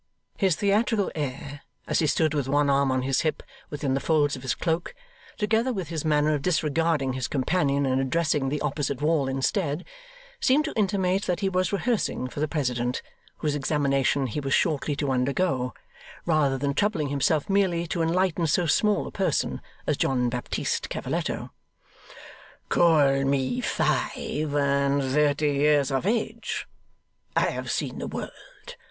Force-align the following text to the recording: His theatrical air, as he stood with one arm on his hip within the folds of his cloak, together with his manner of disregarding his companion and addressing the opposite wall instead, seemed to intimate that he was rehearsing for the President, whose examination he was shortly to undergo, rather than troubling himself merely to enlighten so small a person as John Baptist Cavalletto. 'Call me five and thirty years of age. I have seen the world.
His 0.35 0.55
theatrical 0.55 1.11
air, 1.13 1.61
as 1.87 1.99
he 1.99 2.07
stood 2.07 2.33
with 2.33 2.47
one 2.49 2.71
arm 2.71 2.91
on 2.91 3.03
his 3.03 3.21
hip 3.21 3.43
within 3.69 3.93
the 3.93 3.99
folds 3.99 4.35
of 4.35 4.41
his 4.41 4.55
cloak, 4.55 4.95
together 5.37 5.71
with 5.71 5.89
his 5.89 6.03
manner 6.03 6.33
of 6.33 6.41
disregarding 6.41 7.13
his 7.13 7.27
companion 7.27 7.85
and 7.85 8.01
addressing 8.01 8.49
the 8.49 8.61
opposite 8.61 8.99
wall 8.99 9.27
instead, 9.27 9.85
seemed 10.39 10.65
to 10.65 10.73
intimate 10.75 11.25
that 11.25 11.41
he 11.41 11.49
was 11.49 11.71
rehearsing 11.71 12.27
for 12.27 12.39
the 12.39 12.47
President, 12.47 13.03
whose 13.37 13.53
examination 13.53 14.25
he 14.25 14.39
was 14.39 14.55
shortly 14.55 14.95
to 14.95 15.11
undergo, 15.11 15.71
rather 16.25 16.57
than 16.57 16.73
troubling 16.73 17.09
himself 17.09 17.47
merely 17.47 17.85
to 17.85 18.01
enlighten 18.01 18.47
so 18.47 18.65
small 18.65 19.05
a 19.05 19.11
person 19.11 19.61
as 19.85 19.97
John 19.97 20.29
Baptist 20.29 20.89
Cavalletto. 20.89 21.51
'Call 22.69 23.23
me 23.23 23.61
five 23.61 24.55
and 24.55 25.03
thirty 25.03 25.51
years 25.53 25.91
of 25.91 26.07
age. 26.07 26.67
I 27.37 27.51
have 27.51 27.69
seen 27.69 27.99
the 27.99 28.07
world. 28.07 28.77